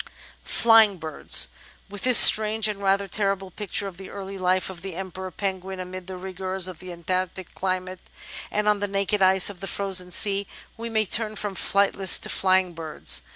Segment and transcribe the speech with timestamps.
[0.01, 0.03] §8
[0.45, 1.49] Flying Birds
[1.87, 5.79] With this strange and rather terrible picture of the early life of the Emperor Penguin
[5.79, 7.99] amid the rigours of the Antarctic climate
[8.49, 12.29] and on the naked ice of the frozen sea, we may turn from flightless to
[12.29, 13.21] flying birds.